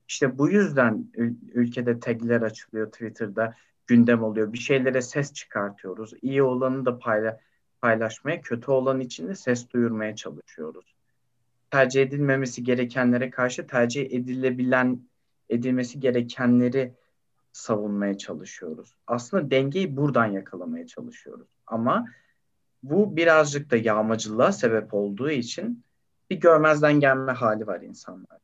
[0.08, 1.12] İşte bu yüzden
[1.54, 3.56] ülkede tagler açılıyor Twitter'da
[3.88, 4.54] gündem oluyor.
[4.54, 6.14] Bir şeylere ses çıkartıyoruz.
[6.22, 7.40] İyi olanı da payla
[7.82, 10.96] paylaşmaya, kötü olan için de ses duyurmaya çalışıyoruz.
[11.72, 15.00] Tercih edilmemesi gerekenlere karşı tercih edilebilen
[15.50, 16.94] edilmesi gerekenleri
[17.54, 18.96] savunmaya çalışıyoruz.
[19.08, 21.48] Aslında dengeyi buradan yakalamaya çalışıyoruz.
[21.68, 22.06] Ama
[22.84, 25.84] bu birazcık da yağmacılığa sebep olduğu için
[26.30, 28.42] bir görmezden gelme hali var insanlarda.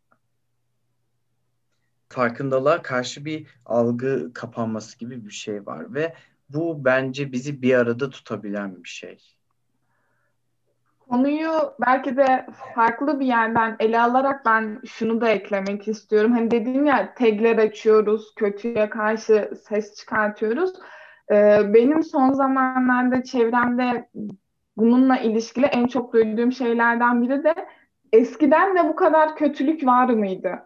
[2.10, 6.14] Farkındalığa karşı bir algı kapanması gibi bir şey var ve
[6.50, 9.37] bu bence bizi bir arada tutabilen bir şey.
[11.10, 11.52] Konuyu
[11.88, 16.32] belki de farklı bir yerden ele alarak ben şunu da eklemek istiyorum.
[16.32, 20.74] Hani dediğim ya tagler açıyoruz, kötüye karşı ses çıkartıyoruz.
[21.32, 24.10] Ee, benim son zamanlarda çevremde
[24.78, 27.56] bununla ilişkili en çok duyduğum şeylerden biri de
[28.14, 30.60] eskiden de bu kadar kötülük var mıydı?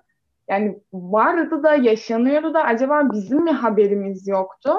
[0.49, 4.73] Yani vardı da yaşanıyordu da acaba bizim mi haberimiz yoktu?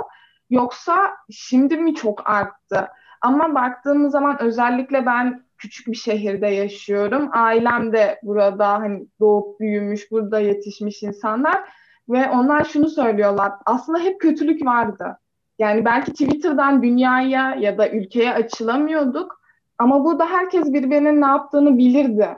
[0.51, 2.89] Yoksa şimdi mi çok arttı?
[3.21, 7.29] Ama baktığımız zaman özellikle ben küçük bir şehirde yaşıyorum.
[7.33, 11.65] Ailem de burada hani doğup büyümüş, burada yetişmiş insanlar
[12.09, 13.53] ve onlar şunu söylüyorlar.
[13.67, 15.19] Aslında hep kötülük vardı.
[15.59, 19.41] Yani belki Twitter'dan dünyaya ya da ülkeye açılamıyorduk
[19.79, 22.29] ama burada herkes birbirinin ne yaptığını bilirdi.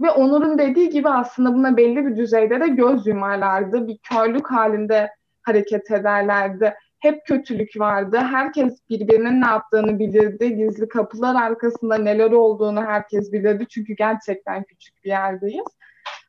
[0.00, 3.88] Ve Onur'un dediği gibi aslında buna belli bir düzeyde de göz yumarlardı.
[3.88, 5.10] Bir körlük halinde
[5.42, 6.74] hareket ederlerdi.
[7.04, 8.16] Hep kötülük vardı.
[8.16, 10.56] Herkes birbirinin ne yaptığını bilirdi.
[10.56, 13.66] Gizli kapılar arkasında neler olduğunu herkes bilirdi.
[13.68, 15.66] Çünkü gerçekten küçük bir yerdeyiz.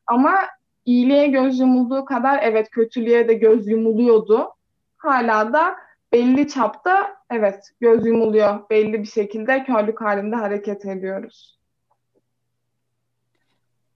[0.06, 0.34] Ama
[0.84, 4.48] iyiliğe göz yumulduğu kadar evet kötülüğe de göz yumuluyordu.
[4.96, 5.76] Hala da
[6.12, 8.70] belli çapta evet göz yumuluyor.
[8.70, 11.55] Belli bir şekilde körlük halinde hareket ediyoruz.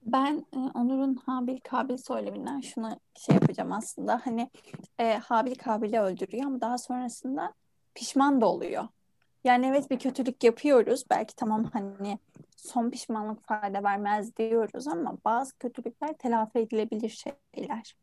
[0.02, 4.20] Ben e, Onur'un Habil Kabil söyleminden şunu şey yapacağım aslında.
[4.24, 4.50] Hani
[4.98, 7.54] e, Habil Kabil'i öldürüyor ama daha sonrasında
[7.94, 8.88] pişman da oluyor.
[9.44, 11.04] Yani evet bir kötülük yapıyoruz.
[11.10, 12.18] Belki tamam hani
[12.56, 17.96] son pişmanlık fayda vermez diyoruz ama bazı kötülükler telafi edilebilir şeyler.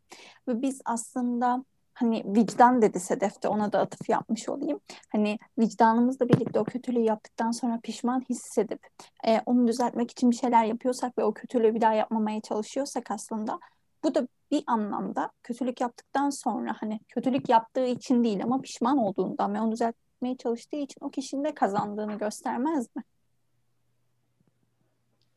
[0.47, 1.65] Ve biz aslında
[1.99, 4.79] hani vicdan dedi Sedef'te ona da atıf yapmış olayım.
[5.11, 8.87] Hani vicdanımızla birlikte o kötülüğü yaptıktan sonra pişman hissedip
[9.27, 13.59] e, onu düzeltmek için bir şeyler yapıyorsak ve o kötülüğü bir daha yapmamaya çalışıyorsak aslında
[14.03, 19.53] bu da bir anlamda kötülük yaptıktan sonra hani kötülük yaptığı için değil ama pişman olduğundan
[19.53, 23.03] ve onu düzeltmeye çalıştığı için o kişinin de kazandığını göstermez mi?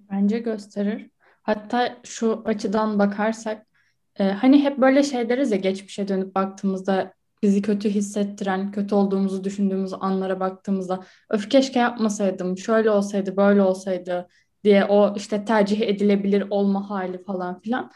[0.01, 1.11] Bence gösterir.
[1.43, 3.67] Hatta şu açıdan bakarsak
[4.21, 9.45] ee, hani hep böyle şey deriz ya geçmişe dönüp baktığımızda bizi kötü hissettiren, kötü olduğumuzu
[9.45, 14.29] düşündüğümüz anlara baktığımızda öf keşke yapmasaydım, şöyle olsaydı, böyle olsaydı
[14.65, 17.91] diye o işte tercih edilebilir olma hali falan filan.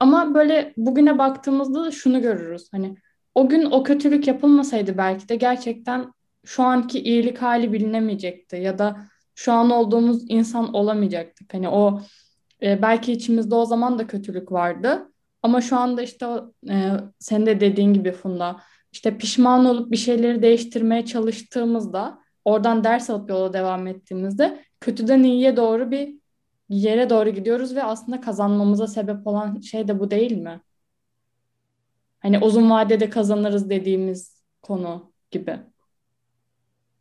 [0.00, 2.68] Ama böyle bugüne baktığımızda da şunu görürüz.
[2.72, 2.96] Hani
[3.34, 6.12] o gün o kötülük yapılmasaydı belki de gerçekten
[6.44, 11.54] şu anki iyilik hali bilinemeyecekti ya da şu an olduğumuz insan olamayacaktık.
[11.54, 12.00] Hani o
[12.62, 15.09] e, belki içimizde o zaman da kötülük vardı
[15.42, 16.26] ama şu anda işte
[16.70, 18.60] e, senin de dediğin gibi Funda
[18.92, 25.56] işte pişman olup bir şeyleri değiştirmeye çalıştığımızda oradan ders alıp yola devam ettiğimizde kötüden iyiye
[25.56, 26.14] doğru bir
[26.68, 30.60] yere doğru gidiyoruz ve aslında kazanmamıza sebep olan şey de bu değil mi?
[32.20, 35.60] Hani uzun vadede kazanırız dediğimiz konu gibi.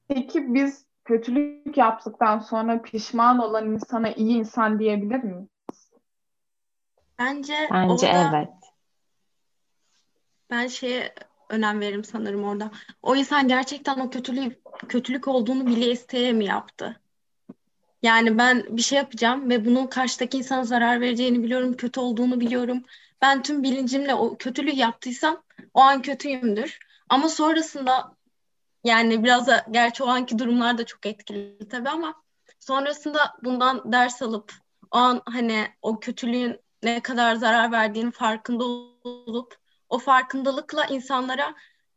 [0.07, 5.47] Peki biz kötülük yaptıktan sonra pişman olan insana iyi insan diyebilir miyiz?
[7.19, 8.49] Bence Bence orada evet.
[10.49, 11.15] ben şeye
[11.49, 12.71] önem veririm sanırım orada.
[13.01, 17.01] O insan gerçekten o kötülüğü kötülük olduğunu bile isteye mi yaptı?
[18.01, 22.83] Yani ben bir şey yapacağım ve bunun karşıdaki insana zarar vereceğini biliyorum, kötü olduğunu biliyorum.
[23.21, 26.79] Ben tüm bilincimle o kötülüğü yaptıysam o an kötüyümdür.
[27.09, 28.19] Ama sonrasında
[28.83, 32.23] Yani biraz da gerçi o anki durumlar da çok etkili tabii ama
[32.59, 34.53] sonrasında bundan ders alıp
[34.91, 39.57] o an hani o kötülüğün ne kadar zarar verdiğini farkında olup
[39.89, 41.55] o farkındalıkla insanlara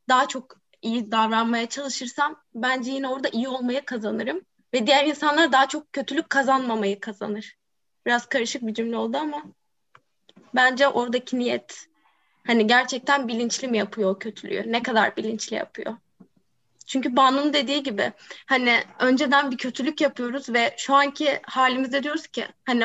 [0.08, 4.40] daha çok iyi davranmaya çalışırsam bence yine orada iyi olmaya kazanırım.
[4.74, 7.56] Ve diğer insanlar daha çok kötülük kazanmamayı kazanır.
[8.06, 9.42] Biraz karışık bir cümle oldu ama
[10.54, 11.86] bence oradaki niyet
[12.46, 14.72] hani gerçekten bilinçli mi yapıyor o kötülüğü?
[14.72, 15.96] Ne kadar bilinçli yapıyor?
[16.86, 18.12] Çünkü Banu'nun dediği gibi
[18.46, 22.84] hani önceden bir kötülük yapıyoruz ve şu anki halimizde diyoruz ki hani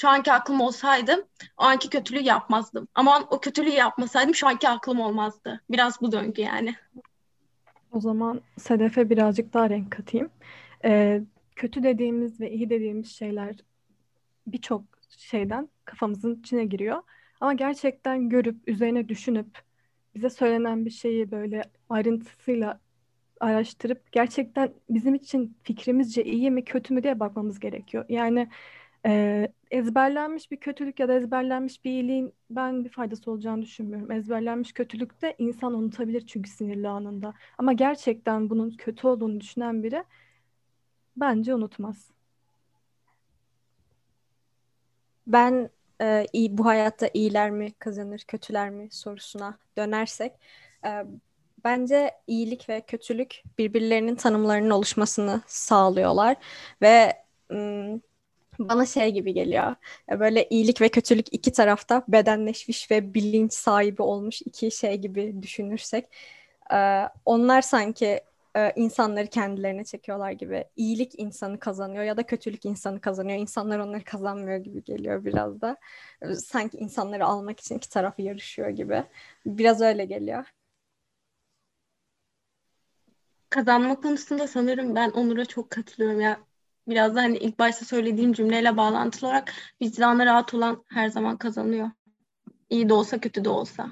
[0.00, 2.88] şu anki aklım olsaydı o anki kötülüğü yapmazdım.
[2.94, 5.60] Ama o kötülüğü yapmasaydım şu anki aklım olmazdı.
[5.70, 6.74] Biraz bu döngü yani.
[7.92, 10.30] O zaman Sedef'e birazcık daha renk katayım.
[10.84, 11.22] Ee,
[11.56, 13.56] kötü dediğimiz ve iyi dediğimiz şeyler
[14.46, 17.02] birçok şeyden kafamızın içine giriyor.
[17.40, 19.58] Ama gerçekten görüp, üzerine düşünüp,
[20.14, 22.80] bize söylenen bir şeyi böyle ayrıntısıyla
[23.40, 28.04] araştırıp gerçekten bizim için fikrimizce iyi mi kötü mü diye bakmamız gerekiyor.
[28.08, 28.48] Yani
[29.06, 34.10] e, ezberlenmiş bir kötülük ya da ezberlenmiş bir iyiliğin ben bir faydası olacağını düşünmüyorum.
[34.10, 37.34] Ezberlenmiş kötülükte insan unutabilir çünkü sinirli anında.
[37.58, 40.04] Ama gerçekten bunun kötü olduğunu düşünen biri
[41.16, 42.10] bence unutmaz.
[45.26, 50.32] Ben e, iyi, bu hayatta iyiler mi kazanır, kötüler mi sorusuna dönersek
[50.86, 51.04] e,
[51.64, 56.36] bence iyilik ve kötülük birbirlerinin tanımlarının oluşmasını sağlıyorlar
[56.82, 57.12] ve
[58.68, 59.74] bana şey gibi geliyor.
[60.10, 66.08] Böyle iyilik ve kötülük iki tarafta bedenleşmiş ve bilinç sahibi olmuş iki şey gibi düşünürsek
[66.74, 68.20] e, onlar sanki
[68.56, 70.64] e, insanları kendilerine çekiyorlar gibi.
[70.76, 73.38] İyilik insanı kazanıyor ya da kötülük insanı kazanıyor.
[73.38, 75.76] İnsanlar onları kazanmıyor gibi geliyor biraz da.
[76.22, 79.04] E, sanki insanları almak için iki taraf yarışıyor gibi.
[79.46, 80.46] Biraz öyle geliyor.
[83.50, 86.49] Kazanma konusunda sanırım ben Onur'a çok katılıyorum ya.
[86.90, 91.90] Biraz da hani ilk başta söylediğim cümleyle bağlantılı olarak vicdanı rahat olan her zaman kazanıyor.
[92.70, 93.88] İyi de olsa kötü de olsa.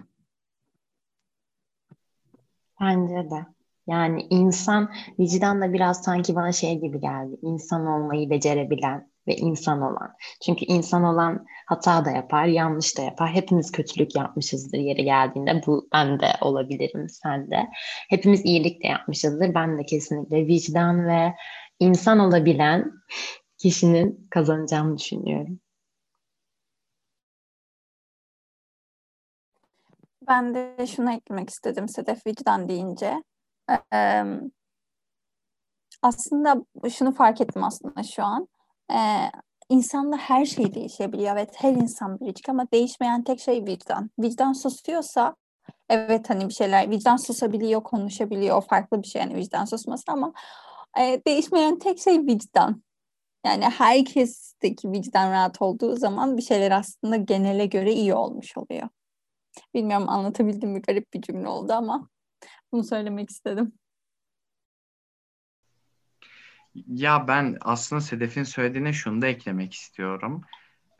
[2.80, 3.46] Bence de.
[3.87, 7.37] Yani insan vicdanla biraz sanki bana şey gibi geldi.
[7.42, 10.14] İnsan olmayı becerebilen ve insan olan.
[10.44, 13.32] Çünkü insan olan hata da yapar, yanlış da yapar.
[13.32, 15.62] Hepimiz kötülük yapmışızdır yeri geldiğinde.
[15.66, 17.68] Bu ben de olabilirim, sen de.
[18.08, 19.54] Hepimiz iyilik de yapmışızdır.
[19.54, 21.34] Ben de kesinlikle vicdan ve
[21.80, 22.92] insan olabilen
[23.58, 25.60] kişinin kazanacağını düşünüyorum.
[30.28, 33.22] Ben de şunu eklemek istedim Sedef vicdan deyince.
[36.02, 38.48] Aslında şunu fark ettim aslında şu an.
[38.90, 39.30] Ee,
[40.18, 41.32] her şey değişebiliyor.
[41.32, 44.10] Evet her insan biricik ama değişmeyen tek şey vicdan.
[44.18, 45.36] Vicdan susuyorsa
[45.88, 48.56] evet hani bir şeyler vicdan susabiliyor, konuşabiliyor.
[48.56, 50.32] O farklı bir şey yani vicdan susması ama
[51.01, 52.83] e, değişmeyen tek şey vicdan.
[53.46, 58.88] Yani herkesteki vicdan rahat olduğu zaman bir şeyler aslında genele göre iyi olmuş oluyor.
[59.74, 62.09] Bilmiyorum anlatabildim mi garip bir cümle oldu ama
[62.72, 63.72] bunu söylemek istedim.
[66.87, 70.42] Ya ben aslında Sedef'in söylediğine şunu da eklemek istiyorum.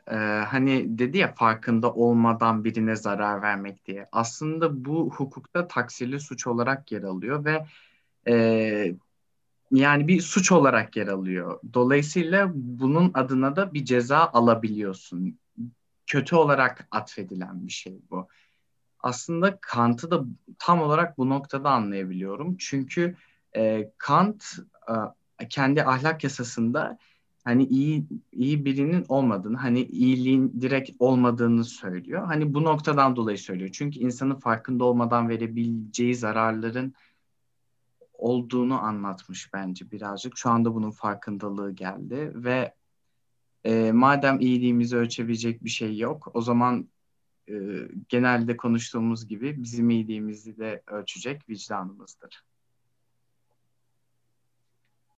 [0.07, 0.15] Ee,
[0.47, 4.09] hani dedi ya farkında olmadan birine zarar vermek diye.
[4.11, 7.65] Aslında bu hukukta taksirli suç olarak yer alıyor ve
[8.27, 8.95] e,
[9.71, 11.59] yani bir suç olarak yer alıyor.
[11.73, 15.39] Dolayısıyla bunun adına da bir ceza alabiliyorsun.
[16.07, 18.27] Kötü olarak atfedilen bir şey bu.
[18.99, 20.25] Aslında Kant'ı da
[20.59, 22.57] tam olarak bu noktada anlayabiliyorum.
[22.57, 23.15] Çünkü
[23.55, 24.43] e, Kant
[25.39, 26.97] e, kendi ahlak yasasında
[27.43, 32.25] hani iyi iyi birinin olmadığını, hani iyiliğin direkt olmadığını söylüyor.
[32.25, 33.69] Hani bu noktadan dolayı söylüyor.
[33.73, 36.93] Çünkü insanın farkında olmadan verebileceği zararların
[38.19, 40.37] olduğunu anlatmış bence birazcık.
[40.37, 42.73] Şu anda bunun farkındalığı geldi ve
[43.63, 46.89] e, madem iyiliğimizi ölçebilecek bir şey yok, o zaman
[47.49, 47.53] e,
[48.09, 52.43] genelde konuştuğumuz gibi bizim iyiliğimizi de ölçecek vicdanımızdır.